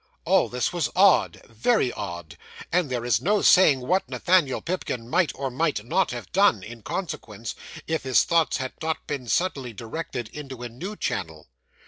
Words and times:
All 0.25 0.49
this 0.49 0.73
was 0.73 0.89
odd 0.95 1.41
very 1.47 1.93
odd 1.93 2.35
and 2.71 2.89
there 2.89 3.05
is 3.05 3.21
no 3.21 3.43
saying 3.43 3.81
what 3.81 4.09
Nathaniel 4.09 4.59
Pipkin 4.59 5.07
might 5.07 5.31
or 5.35 5.51
might 5.51 5.83
not 5.85 6.09
have 6.09 6.31
done, 6.31 6.63
in 6.63 6.81
consequence, 6.81 7.53
if 7.85 8.01
his 8.01 8.23
thoughts 8.23 8.57
had 8.57 8.73
not 8.81 9.05
been 9.05 9.27
suddenly 9.27 9.73
directed 9.73 10.27
into 10.29 10.63
a 10.63 10.69
new 10.69 10.95
channel. 10.95 11.49